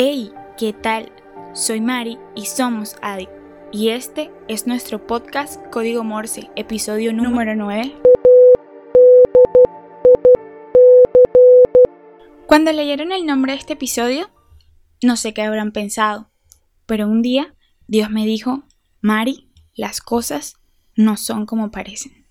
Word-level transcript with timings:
Hey, 0.00 0.30
¿qué 0.56 0.72
tal? 0.72 1.10
Soy 1.54 1.80
Mari 1.80 2.20
y 2.36 2.46
somos 2.46 2.94
Addict. 3.02 3.32
Y 3.72 3.88
este 3.88 4.30
es 4.46 4.68
nuestro 4.68 5.04
podcast 5.04 5.60
Código 5.72 6.04
Morse, 6.04 6.52
episodio 6.54 7.12
número 7.12 7.56
9. 7.56 8.00
Cuando 12.46 12.70
leyeron 12.70 13.10
el 13.10 13.26
nombre 13.26 13.54
de 13.54 13.58
este 13.58 13.72
episodio, 13.72 14.30
no 15.02 15.16
sé 15.16 15.34
qué 15.34 15.42
habrán 15.42 15.72
pensado, 15.72 16.30
pero 16.86 17.08
un 17.08 17.20
día 17.20 17.56
Dios 17.88 18.08
me 18.08 18.24
dijo, 18.24 18.68
Mari, 19.00 19.50
las 19.74 20.00
cosas 20.00 20.60
no 20.94 21.16
son 21.16 21.44
como 21.44 21.72
parecen. 21.72 22.24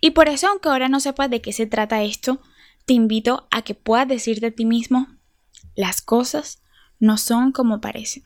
Y 0.00 0.12
por 0.12 0.30
eso, 0.30 0.48
aunque 0.48 0.70
ahora 0.70 0.88
no 0.88 0.98
sepas 0.98 1.28
de 1.28 1.42
qué 1.42 1.52
se 1.52 1.66
trata 1.66 2.04
esto, 2.04 2.40
te 2.86 2.94
invito 2.94 3.48
a 3.50 3.60
que 3.60 3.74
puedas 3.74 4.08
decirte 4.08 4.46
a 4.46 4.50
ti 4.52 4.64
mismo, 4.64 5.08
las 5.74 6.00
cosas 6.00 6.61
no 7.02 7.18
son 7.18 7.50
como 7.50 7.80
parecen. 7.80 8.22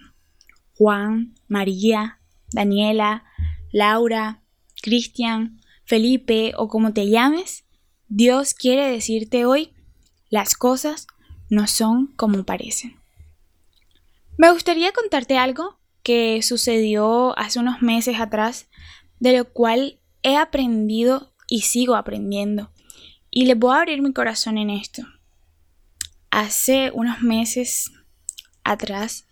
Juan, 0.77 1.35
María, 1.49 2.21
Daniela, 2.53 3.25
Laura, 3.73 4.43
Cristian, 4.83 5.63
Felipe 5.87 6.53
o 6.59 6.69
como 6.69 6.93
te 6.93 7.09
llames, 7.09 7.65
Dios 8.09 8.53
quiere 8.53 8.91
decirte 8.91 9.47
hoy, 9.47 9.73
las 10.29 10.55
cosas 10.55 11.07
no 11.49 11.67
son 11.67 12.09
como 12.17 12.45
parecen. 12.45 13.01
Me 14.37 14.53
gustaría 14.53 14.93
contarte 14.93 15.39
algo 15.39 15.81
que 16.03 16.43
sucedió 16.43 17.37
hace 17.39 17.59
unos 17.59 17.81
meses 17.81 18.21
atrás, 18.21 18.69
de 19.21 19.39
lo 19.39 19.51
cual 19.55 20.01
he 20.23 20.37
aprendido 20.37 21.33
y 21.49 21.63
sigo 21.63 21.97
aprendiendo. 21.97 22.71
Y 23.31 23.47
les 23.47 23.59
voy 23.59 23.75
a 23.75 23.81
abrir 23.81 24.03
mi 24.03 24.13
corazón 24.13 24.59
en 24.59 24.69
esto. 24.69 25.03
Hace 26.31 26.91
unos 26.93 27.23
meses 27.23 27.91
atrás 28.71 29.27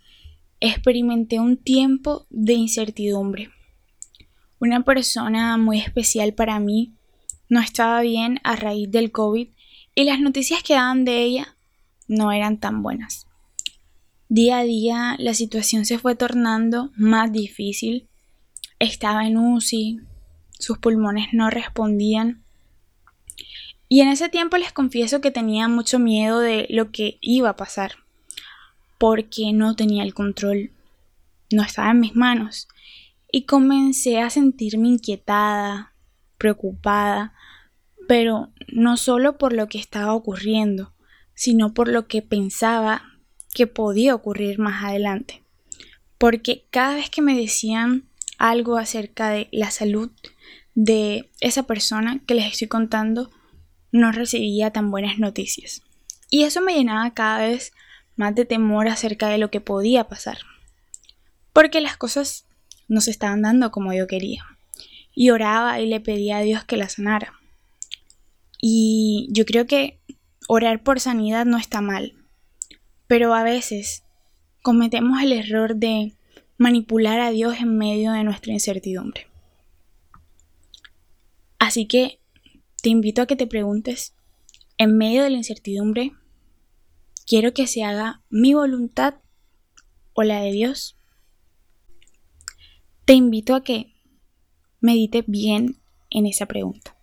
experimenté 0.61 1.41
un 1.41 1.57
tiempo 1.57 2.27
de 2.31 2.55
incertidumbre. 2.55 3.51
Una 4.59 4.83
persona 4.83 5.57
muy 5.57 5.79
especial 5.79 6.33
para 6.35 6.59
mí 6.61 6.95
no 7.49 7.61
estaba 7.61 8.01
bien 8.01 8.41
a 8.45 8.57
raíz 8.57 8.91
del 8.91 9.13
COVID 9.13 9.49
y 9.95 10.05
las 10.05 10.21
noticias 10.21 10.63
que 10.63 10.75
daban 10.75 11.05
de 11.05 11.23
ella 11.23 11.57
no 12.09 12.33
eran 12.33 12.59
tan 12.59 12.83
buenas. 12.83 13.27
Día 14.29 14.59
a 14.59 14.65
día 14.65 15.17
la 15.19 15.35
situación 15.35 15.85
se 15.85 15.99
fue 15.99 16.15
tornando 16.15 16.91
más 16.97 17.31
difícil. 17.31 18.09
Estaba 18.79 19.27
en 19.27 19.37
UCI, 19.37 20.01
sus 20.59 20.79
pulmones 20.79 21.29
no 21.33 21.51
respondían 21.51 22.45
y 23.89 24.01
en 24.01 24.09
ese 24.09 24.29
tiempo 24.29 24.57
les 24.57 24.73
confieso 24.73 25.21
que 25.21 25.31
tenía 25.31 25.69
mucho 25.69 25.99
miedo 25.99 26.41
de 26.41 26.67
lo 26.71 26.91
que 26.91 27.19
iba 27.21 27.51
a 27.51 27.57
pasar, 27.57 28.04
porque 28.99 29.53
no 29.53 29.77
tenía 29.77 30.03
el 30.05 30.15
control, 30.15 30.71
no 31.51 31.63
estaba 31.63 31.91
en 31.91 32.01
mis 32.01 32.17
manos, 32.17 32.69
y 33.31 33.47
comencé 33.47 34.21
a 34.21 34.31
sentirme 34.31 34.89
inquietada, 34.89 35.93
preocupada, 36.39 37.35
pero 38.07 38.53
no 38.69 38.97
solo 38.97 39.39
por 39.39 39.53
lo 39.53 39.69
que 39.69 39.79
estaba 39.79 40.15
ocurriendo, 40.15 40.93
sino 41.35 41.75
por 41.75 41.89
lo 41.89 42.07
que 42.07 42.23
pensaba 42.23 43.03
que 43.53 43.67
podía 43.67 44.15
ocurrir 44.15 44.59
más 44.59 44.85
adelante. 44.85 45.43
Porque 46.19 46.67
cada 46.71 46.95
vez 46.95 47.11
que 47.11 47.23
me 47.23 47.37
decían 47.37 48.05
algo 48.39 48.77
acerca 48.77 49.31
de 49.31 49.49
la 49.53 49.71
salud 49.71 50.11
de 50.75 51.31
esa 51.41 51.65
persona 51.65 52.21
que 52.27 52.35
les 52.35 52.53
estoy 52.53 52.69
contando, 52.69 53.31
no 53.93 54.13
recibía 54.13 54.71
tan 54.71 54.91
buenas 54.91 55.19
noticias. 55.19 55.83
Y 56.31 56.43
eso 56.43 56.61
me 56.61 56.75
llenaba 56.75 57.15
cada 57.15 57.39
vez 57.47 57.73
más 58.17 58.35
de 58.35 58.45
temor 58.45 58.89
acerca 58.89 59.29
de 59.29 59.39
lo 59.39 59.51
que 59.51 59.61
podía 59.61 60.09
pasar. 60.09 60.39
Porque 61.53 61.81
las 61.81 61.97
cosas 61.97 62.47
no 62.89 63.01
se 63.01 63.11
estaban 63.11 63.43
dando 63.43 63.71
como 63.71 63.93
yo 63.93 64.07
quería. 64.07 64.45
Y 65.15 65.31
oraba 65.31 65.81
y 65.81 65.87
le 65.87 66.01
pedía 66.01 66.39
a 66.39 66.43
Dios 66.43 66.65
que 66.65 66.77
la 66.77 66.89
sanara. 66.89 67.35
Y 68.61 69.29
yo 69.31 69.45
creo 69.45 69.67
que 69.67 70.01
orar 70.49 70.83
por 70.83 71.01
sanidad 71.01 71.47
no 71.47 71.59
está 71.59 71.81
mal. 71.81 72.15
Pero 73.07 73.35
a 73.35 73.43
veces 73.43 74.05
cometemos 74.63 75.23
el 75.23 75.33
error 75.33 75.77
de 75.77 76.15
manipular 76.57 77.21
a 77.21 77.31
Dios 77.31 77.59
en 77.61 77.77
medio 77.77 78.13
de 78.13 78.25
nuestra 78.25 78.53
incertidumbre. 78.53 79.27
Así 81.59 81.87
que 81.87 82.21
te 82.83 82.91
invito 82.91 83.23
a 83.23 83.27
que 83.27 83.37
te 83.37 83.47
preguntes, 83.47 84.15
en 84.79 84.97
medio 84.97 85.23
de 85.23 85.31
la 85.31 85.37
incertidumbre, 85.37 86.13
¿quiero 87.27 87.53
que 87.55 87.67
se 87.67 87.85
haga 87.85 88.23
mi 88.31 88.55
voluntad 88.55 89.15
o 90.13 90.23
la 90.23 90.41
de 90.41 90.53
Dios? 90.53 90.97
Te 93.05 93.15
invito 93.15 93.55
a 93.55 93.63
que 93.63 93.95
medites 94.81 95.25
bien 95.27 95.81
en 96.11 96.27
esa 96.27 96.47
pregunta. 96.47 96.97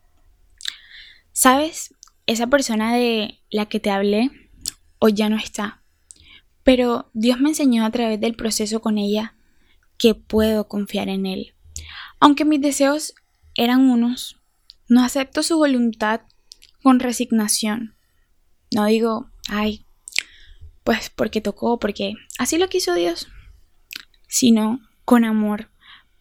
¿Sabes? 1.31 1.93
Esa 2.25 2.47
persona 2.47 2.95
de 2.95 3.39
la 3.49 3.67
que 3.67 3.79
te 3.79 3.89
hablé 3.89 4.31
hoy 4.99 5.13
ya 5.13 5.29
no 5.29 5.37
está, 5.37 5.81
pero 6.63 7.09
Dios 7.13 7.39
me 7.39 7.49
enseñó 7.49 7.85
a 7.85 7.91
través 7.91 8.19
del 8.19 8.35
proceso 8.35 8.81
con 8.81 8.97
ella 8.97 9.35
que 9.97 10.15
puedo 10.15 10.67
confiar 10.67 11.09
en 11.09 11.25
Él. 11.25 11.53
Aunque 12.19 12.45
mis 12.45 12.61
deseos 12.61 13.15
eran 13.55 13.81
unos, 13.89 14.39
no 14.87 15.03
acepto 15.03 15.43
su 15.43 15.57
voluntad 15.57 16.21
con 16.83 16.99
resignación. 16.99 17.95
No 18.73 18.85
digo, 18.85 19.31
ay, 19.49 19.85
pues 20.83 21.09
porque 21.09 21.41
tocó, 21.41 21.79
porque 21.79 22.13
así 22.37 22.57
lo 22.57 22.67
quiso 22.69 22.93
Dios, 22.95 23.27
sino 24.27 24.79
con 25.05 25.25
amor, 25.25 25.69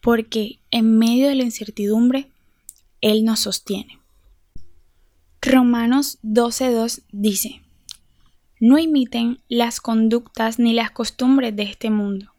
porque 0.01 0.59
en 0.71 0.97
medio 0.97 1.27
de 1.27 1.35
la 1.35 1.43
incertidumbre, 1.43 2.31
Él 3.01 3.23
nos 3.23 3.41
sostiene. 3.41 3.99
Romanos 5.41 6.19
12.2 6.23 7.03
dice, 7.11 7.61
no 8.59 8.77
imiten 8.77 9.39
las 9.47 9.81
conductas 9.81 10.59
ni 10.59 10.73
las 10.73 10.91
costumbres 10.91 11.55
de 11.55 11.63
este 11.63 11.89
mundo, 11.89 12.31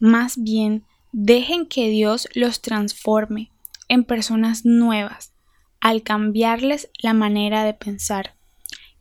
más 0.00 0.42
bien 0.42 0.84
dejen 1.12 1.66
que 1.66 1.88
Dios 1.90 2.28
los 2.34 2.60
transforme 2.60 3.50
en 3.88 4.04
personas 4.04 4.64
nuevas 4.64 5.32
al 5.80 6.02
cambiarles 6.02 6.90
la 6.98 7.14
manera 7.14 7.64
de 7.64 7.74
pensar. 7.74 8.34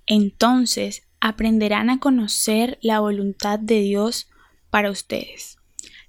Entonces 0.05 1.03
aprenderán 1.21 1.89
a 1.89 1.99
conocer 1.99 2.77
la 2.81 2.99
voluntad 2.99 3.59
de 3.59 3.81
Dios 3.81 4.29
para 4.69 4.91
ustedes, 4.91 5.57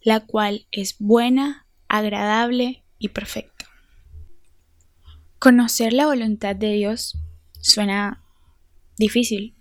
la 0.03 0.21
cual 0.21 0.67
es 0.71 0.97
buena, 0.99 1.67
agradable 1.89 2.85
y 2.99 3.09
perfecta. 3.09 3.67
Conocer 5.39 5.93
la 5.93 6.07
voluntad 6.07 6.55
de 6.55 6.73
Dios 6.73 7.19
suena 7.61 8.23
difícil, 8.97 9.55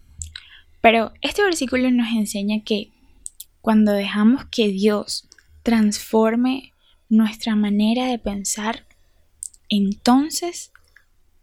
pero 0.82 1.14
este 1.22 1.44
versículo 1.44 1.90
nos 1.92 2.10
enseña 2.10 2.64
que 2.64 2.92
cuando 3.62 3.92
dejamos 3.92 4.46
que 4.46 4.70
Dios 4.70 5.28
transforme 5.64 6.74
nuestra 7.10 7.56
manera 7.56 8.08
de 8.08 8.20
pensar, 8.20 8.86
entonces 9.68 10.72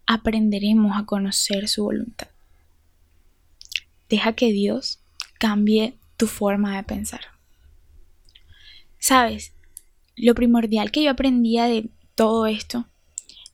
aprenderemos 0.05 0.97
a 0.97 1.05
conocer 1.05 1.67
su 1.67 1.83
voluntad. 1.83 2.27
Deja 4.09 4.33
que 4.33 4.51
Dios 4.51 4.99
cambie 5.39 5.97
tu 6.17 6.27
forma 6.27 6.75
de 6.77 6.83
pensar. 6.83 7.21
Sabes, 8.99 9.53
lo 10.15 10.33
primordial 10.33 10.91
que 10.91 11.03
yo 11.03 11.11
aprendía 11.11 11.65
de 11.65 11.89
todo 12.15 12.47
esto 12.47 12.87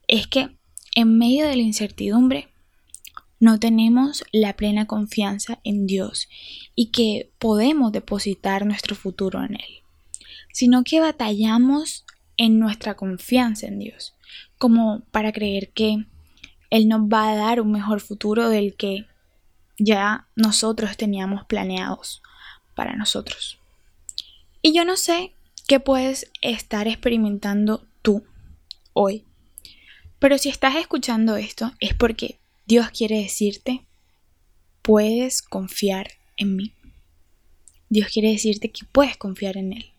es 0.08 0.28
que 0.28 0.56
en 0.96 1.18
medio 1.18 1.48
de 1.48 1.56
la 1.56 1.64
incertidumbre 1.64 2.50
no 3.40 3.60
tenemos 3.60 4.24
la 4.32 4.56
plena 4.56 4.88
confianza 4.88 5.60
en 5.64 5.86
Dios 5.86 6.30
y 6.76 6.92
que 6.92 7.32
podemos 7.40 7.92
depositar 7.92 8.66
nuestro 8.66 8.96
futuro 8.96 9.44
en 9.44 9.56
Él, 9.56 9.84
sino 10.54 10.84
que 10.84 11.02
batallamos 11.02 12.06
en 12.38 12.60
nuestra 12.60 12.96
confianza 12.96 13.68
en 13.68 13.80
Dios, 13.80 14.16
como 14.58 15.02
para 15.12 15.34
creer 15.34 15.72
que 15.74 16.06
él 16.70 16.88
nos 16.88 17.02
va 17.02 17.30
a 17.32 17.36
dar 17.36 17.62
un 17.62 17.72
mejor 17.72 18.00
futuro 18.00 18.50
del 18.50 18.76
que 18.76 19.06
ya 19.78 20.28
nosotros 20.36 20.98
teníamos 20.98 21.46
planeados 21.46 22.22
para 22.76 22.96
nosotros. 22.96 23.60
Y 24.62 24.74
yo 24.74 24.86
no 24.86 24.98
sé 24.98 25.34
qué 25.68 25.80
puedes 25.80 26.32
estar 26.42 26.88
experimentando 26.88 27.86
tú 28.02 28.26
hoy, 28.94 29.26
pero 30.20 30.38
si 30.38 30.50
estás 30.50 30.76
escuchando 30.76 31.36
esto 31.36 31.74
es 31.80 31.94
porque 31.94 32.40
Dios 32.66 32.90
quiere 32.92 33.18
decirte, 33.18 33.86
puedes 34.82 35.42
confiar 35.42 36.12
en 36.38 36.56
mí. 36.56 36.74
Dios 37.90 38.08
quiere 38.08 38.32
decirte 38.32 38.72
que 38.72 38.86
puedes 38.92 39.18
confiar 39.18 39.58
en 39.58 39.74
Él. 39.74 39.94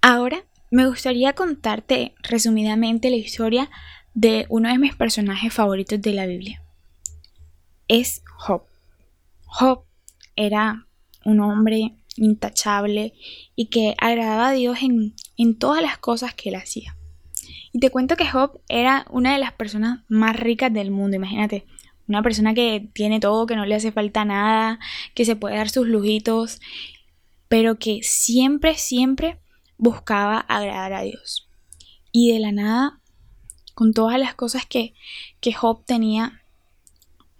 Ahora 0.00 0.44
me 0.70 0.86
gustaría 0.86 1.32
contarte 1.32 2.14
resumidamente 2.22 3.10
la 3.10 3.16
historia 3.16 3.70
de 4.14 4.46
uno 4.48 4.68
de 4.68 4.78
mis 4.78 4.94
personajes 4.94 5.52
favoritos 5.52 6.00
de 6.00 6.12
la 6.12 6.26
Biblia. 6.26 6.62
Es 7.92 8.22
Job. 8.36 8.62
Job 9.46 9.82
era 10.36 10.86
un 11.24 11.40
hombre 11.40 11.96
intachable 12.14 13.14
y 13.56 13.66
que 13.66 13.96
agradaba 13.98 14.50
a 14.50 14.52
Dios 14.52 14.78
en, 14.80 15.16
en 15.36 15.58
todas 15.58 15.82
las 15.82 15.98
cosas 15.98 16.32
que 16.32 16.50
él 16.50 16.54
hacía. 16.54 16.96
Y 17.72 17.80
te 17.80 17.90
cuento 17.90 18.14
que 18.14 18.28
Job 18.28 18.60
era 18.68 19.06
una 19.10 19.32
de 19.32 19.40
las 19.40 19.52
personas 19.54 20.04
más 20.06 20.38
ricas 20.38 20.72
del 20.72 20.92
mundo, 20.92 21.16
imagínate, 21.16 21.66
una 22.06 22.22
persona 22.22 22.54
que 22.54 22.88
tiene 22.92 23.18
todo, 23.18 23.46
que 23.46 23.56
no 23.56 23.66
le 23.66 23.74
hace 23.74 23.90
falta 23.90 24.24
nada, 24.24 24.78
que 25.16 25.24
se 25.24 25.34
puede 25.34 25.56
dar 25.56 25.68
sus 25.68 25.88
lujitos, 25.88 26.60
pero 27.48 27.76
que 27.80 28.04
siempre, 28.04 28.76
siempre 28.76 29.40
buscaba 29.78 30.38
agradar 30.38 30.92
a 30.92 31.02
Dios. 31.02 31.48
Y 32.12 32.32
de 32.32 32.38
la 32.38 32.52
nada, 32.52 33.00
con 33.74 33.94
todas 33.94 34.20
las 34.20 34.36
cosas 34.36 34.64
que, 34.64 34.94
que 35.40 35.52
Job 35.52 35.84
tenía, 35.84 36.39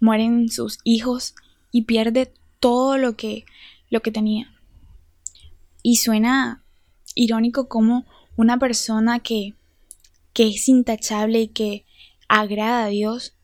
mueren 0.01 0.49
sus 0.49 0.79
hijos 0.83 1.35
y 1.71 1.83
pierde 1.83 2.33
todo 2.59 2.97
lo 2.97 3.15
que, 3.15 3.45
lo 3.89 4.01
que 4.01 4.11
tenía. 4.11 4.53
Y 5.81 5.97
suena 5.97 6.63
irónico 7.15 7.69
como 7.69 8.05
una 8.35 8.59
persona 8.59 9.19
que, 9.19 9.53
que 10.33 10.49
es 10.49 10.67
intachable 10.67 11.41
y 11.41 11.47
que 11.47 11.85
agrada 12.27 12.85
a 12.85 12.87
Dios, 12.87 13.35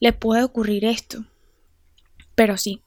le 0.00 0.12
puede 0.12 0.42
ocurrir 0.42 0.84
esto. 0.84 1.24
Pero 2.34 2.56
sí, 2.56 2.82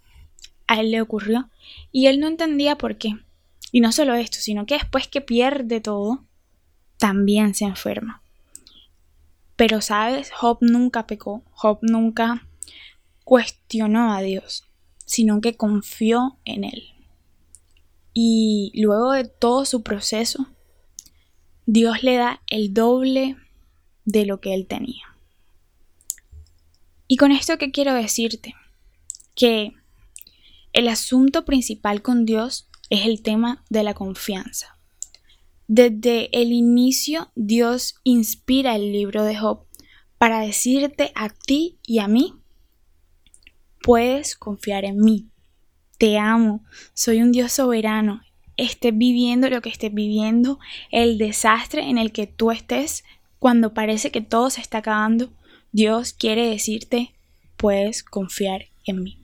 a 0.67 0.79
él 0.79 0.91
le 0.91 1.01
ocurrió 1.01 1.49
y 1.91 2.07
él 2.07 2.19
no 2.19 2.27
entendía 2.27 2.77
por 2.77 2.97
qué. 2.97 3.17
Y 3.71 3.81
no 3.81 3.91
solo 3.91 4.15
esto, 4.15 4.37
sino 4.39 4.65
que 4.65 4.75
después 4.75 5.07
que 5.07 5.21
pierde 5.21 5.81
todo, 5.81 6.25
también 6.97 7.53
se 7.55 7.65
enferma. 7.65 8.21
Pero 9.55 9.81
sabes, 9.81 10.31
Job 10.31 10.57
nunca 10.61 11.07
pecó, 11.07 11.43
Job 11.51 11.79
nunca 11.81 12.47
cuestionó 13.25 14.13
a 14.13 14.21
Dios, 14.21 14.63
sino 15.05 15.41
que 15.41 15.57
confió 15.57 16.39
en 16.45 16.63
él. 16.63 16.83
Y 18.13 18.71
luego 18.75 19.11
de 19.11 19.25
todo 19.25 19.65
su 19.65 19.83
proceso, 19.83 20.47
Dios 21.65 22.03
le 22.03 22.15
da 22.15 22.41
el 22.47 22.73
doble 22.73 23.35
de 24.05 24.25
lo 24.25 24.39
que 24.39 24.53
él 24.53 24.67
tenía. 24.67 25.03
Y 27.07 27.17
con 27.17 27.33
esto 27.33 27.57
que 27.57 27.71
quiero 27.71 27.93
decirte, 27.93 28.55
que 29.35 29.73
el 30.71 30.87
asunto 30.87 31.45
principal 31.45 32.01
con 32.01 32.25
Dios 32.25 32.69
es 32.89 33.05
el 33.05 33.21
tema 33.21 33.63
de 33.69 33.83
la 33.83 33.93
confianza. 33.93 34.77
Desde 35.67 36.29
el 36.39 36.51
inicio 36.51 37.31
Dios 37.35 37.95
inspira 38.03 38.75
el 38.75 38.91
libro 38.91 39.23
de 39.23 39.35
Job 39.35 39.65
para 40.17 40.39
decirte 40.39 41.11
a 41.15 41.29
ti 41.29 41.79
y 41.85 41.99
a 41.99 42.07
mí, 42.07 42.35
puedes 43.85 44.35
confiar 44.35 44.83
en 44.83 44.99
mí. 44.99 45.27
Te 45.99 46.17
amo, 46.17 46.63
soy 46.95 47.21
un 47.21 47.31
Dios 47.31 47.51
soberano. 47.51 48.23
Estés 48.57 48.97
viviendo 48.97 49.47
lo 49.47 49.61
que 49.61 49.69
estés 49.69 49.93
viviendo, 49.93 50.59
el 50.89 51.19
desastre 51.19 51.87
en 51.87 51.99
el 51.99 52.11
que 52.11 52.25
tú 52.25 52.49
estés, 52.49 53.03
cuando 53.37 53.75
parece 53.75 54.09
que 54.09 54.21
todo 54.21 54.49
se 54.49 54.61
está 54.61 54.79
acabando, 54.79 55.31
Dios 55.71 56.13
quiere 56.13 56.49
decirte, 56.49 57.13
puedes 57.57 58.03
confiar 58.03 58.65
en 58.85 59.03
mí. 59.03 59.19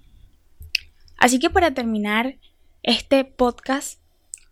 Así 1.17 1.39
que 1.39 1.49
para 1.49 1.73
terminar 1.73 2.37
este 2.83 3.25
podcast, 3.25 3.99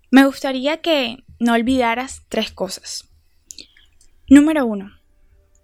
me 0.10 0.26
gustaría 0.26 0.82
que 0.82 1.24
no 1.38 1.54
olvidaras 1.54 2.24
tres 2.30 2.52
cosas. 2.52 3.08
Número 4.28 4.66
uno, 4.66 4.90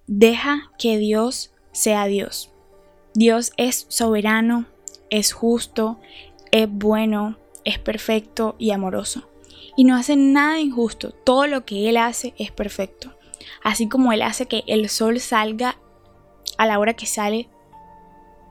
deja 0.06 0.72
que 0.78 1.00
Dios 1.00 1.52
sea 1.72 2.06
Dios. 2.06 2.52
Dios 3.16 3.54
es 3.56 3.86
soberano, 3.88 4.66
es 5.10 5.32
justo, 5.32 5.98
es 6.52 6.68
bueno, 6.70 7.38
es 7.64 7.80
perfecto 7.80 8.56
y 8.60 8.72
amoroso. 8.72 9.30
Y 9.78 9.86
no 9.86 9.96
hace 9.96 10.18
nada 10.18 10.60
injusto. 10.60 11.12
Todo 11.12 11.48
lo 11.48 11.66
que 11.66 11.88
Él 11.90 11.96
hace 11.96 12.34
es 12.38 12.52
perfecto. 12.52 13.14
Así 13.64 13.88
como 13.88 14.12
Él 14.12 14.22
hace 14.22 14.48
que 14.48 14.66
el 14.68 14.90
sol 14.90 15.22
salga 15.22 15.78
a 16.58 16.66
la 16.66 16.78
hora 16.78 16.94
que 16.94 17.06
sale, 17.06 17.48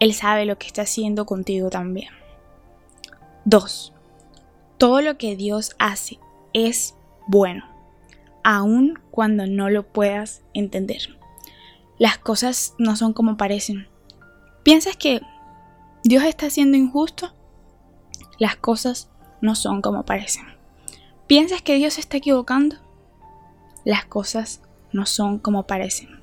Él 0.00 0.14
sabe 0.14 0.46
lo 0.46 0.56
que 0.56 0.66
está 0.66 0.82
haciendo 0.82 1.26
contigo 1.26 1.68
también. 1.68 2.08
2. 3.44 3.92
Todo 4.78 5.02
lo 5.02 5.18
que 5.18 5.36
Dios 5.36 5.76
hace 5.78 6.18
es 6.54 6.94
bueno, 7.26 7.66
aun 8.42 8.98
cuando 9.10 9.46
no 9.46 9.68
lo 9.68 9.82
puedas 9.82 10.42
entender. 10.54 11.18
Las 11.98 12.16
cosas 12.16 12.74
no 12.78 12.96
son 12.96 13.12
como 13.12 13.36
parecen. 13.36 13.88
¿Piensas 14.64 14.96
que 14.96 15.20
Dios 16.04 16.24
está 16.24 16.48
siendo 16.48 16.78
injusto? 16.78 17.34
Las 18.38 18.56
cosas 18.56 19.10
no 19.42 19.56
son 19.56 19.82
como 19.82 20.06
parecen. 20.06 20.46
¿Piensas 21.26 21.60
que 21.60 21.74
Dios 21.74 21.94
se 21.94 22.00
está 22.00 22.16
equivocando? 22.16 22.76
Las 23.84 24.06
cosas 24.06 24.62
no 24.90 25.04
son 25.04 25.38
como 25.38 25.66
parecen. 25.66 26.18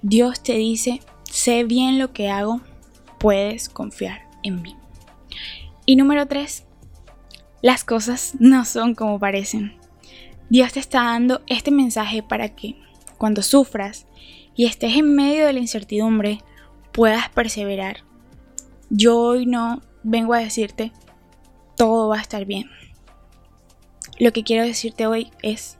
Dios 0.00 0.44
te 0.44 0.52
dice, 0.52 1.00
sé 1.24 1.64
bien 1.64 1.98
lo 1.98 2.12
que 2.12 2.30
hago, 2.30 2.60
puedes 3.18 3.68
confiar 3.68 4.28
en 4.44 4.62
mí. 4.62 4.76
Y 5.86 5.96
número 5.96 6.26
3, 6.26 6.64
las 7.62 7.82
cosas 7.82 8.34
no 8.38 8.64
son 8.64 8.94
como 8.94 9.18
parecen. 9.18 9.76
Dios 10.50 10.74
te 10.74 10.78
está 10.78 11.02
dando 11.02 11.42
este 11.48 11.72
mensaje 11.72 12.22
para 12.22 12.50
que 12.50 12.76
cuando 13.18 13.42
sufras 13.42 14.06
y 14.54 14.66
estés 14.66 14.96
en 14.96 15.16
medio 15.16 15.46
de 15.46 15.52
la 15.52 15.58
incertidumbre 15.58 16.44
puedas 16.92 17.28
perseverar. 17.30 18.04
Yo 18.88 19.18
hoy 19.18 19.46
no 19.46 19.82
vengo 20.02 20.34
a 20.34 20.38
decirte 20.38 20.92
todo 21.76 22.08
va 22.08 22.18
a 22.18 22.22
estar 22.22 22.44
bien. 22.44 22.70
Lo 24.18 24.32
que 24.32 24.44
quiero 24.44 24.64
decirte 24.64 25.06
hoy 25.06 25.30
es 25.42 25.78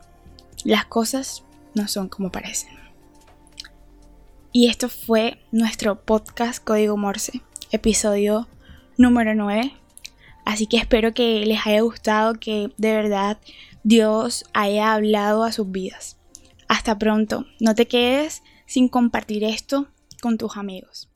las 0.64 0.86
cosas 0.86 1.44
no 1.74 1.88
son 1.88 2.08
como 2.08 2.32
parecen. 2.32 2.70
Y 4.52 4.68
esto 4.68 4.88
fue 4.88 5.42
nuestro 5.52 6.00
podcast 6.04 6.64
Código 6.64 6.96
Morse, 6.96 7.42
episodio 7.70 8.48
número 8.96 9.34
9. 9.34 9.72
Así 10.44 10.66
que 10.66 10.78
espero 10.78 11.12
que 11.12 11.44
les 11.44 11.66
haya 11.66 11.82
gustado, 11.82 12.34
que 12.34 12.72
de 12.76 12.94
verdad 12.94 13.38
Dios 13.84 14.44
haya 14.52 14.94
hablado 14.94 15.44
a 15.44 15.52
sus 15.52 15.70
vidas. 15.70 16.16
Hasta 16.66 16.98
pronto. 16.98 17.46
No 17.60 17.74
te 17.74 17.86
quedes 17.86 18.42
sin 18.66 18.88
compartir 18.88 19.44
esto 19.44 19.88
con 20.20 20.38
tus 20.38 20.56
amigos. 20.56 21.09